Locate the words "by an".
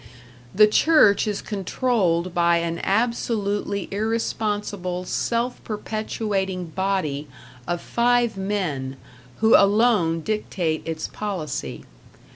2.33-2.79